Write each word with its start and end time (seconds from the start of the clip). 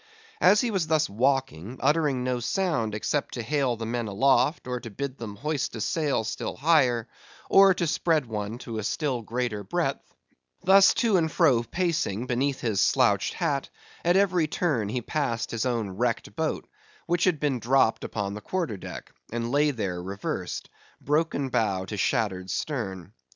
As 0.41 0.61
he 0.61 0.71
was 0.71 0.87
thus 0.87 1.07
walking, 1.07 1.77
uttering 1.79 2.23
no 2.23 2.39
sound, 2.39 2.95
except 2.95 3.35
to 3.35 3.43
hail 3.43 3.75
the 3.75 3.85
men 3.85 4.07
aloft, 4.07 4.65
or 4.67 4.79
to 4.79 4.89
bid 4.89 5.19
them 5.19 5.35
hoist 5.35 5.75
a 5.75 5.79
sail 5.79 6.23
still 6.23 6.55
higher, 6.55 7.07
or 7.51 7.75
to 7.75 7.85
spread 7.85 8.25
one 8.25 8.57
to 8.57 8.79
a 8.79 8.83
still 8.83 9.21
greater 9.21 9.63
breadth—thus 9.63 10.95
to 10.95 11.17
and 11.17 11.31
fro 11.31 11.61
pacing, 11.61 12.25
beneath 12.25 12.61
his 12.61 12.81
slouched 12.81 13.35
hat, 13.35 13.69
at 14.03 14.17
every 14.17 14.47
turn 14.47 14.89
he 14.89 15.03
passed 15.03 15.51
his 15.51 15.67
own 15.67 15.91
wrecked 15.91 16.35
boat, 16.35 16.67
which 17.05 17.25
had 17.25 17.39
been 17.39 17.59
dropped 17.59 18.03
upon 18.03 18.33
the 18.33 18.41
quarter 18.41 18.77
deck, 18.77 19.13
and 19.31 19.51
lay 19.51 19.69
there 19.69 20.01
reversed; 20.01 20.67
broken 20.99 21.49
bow 21.49 21.85
to 21.85 21.95
shattered 21.95 22.49
stern. 22.49 23.13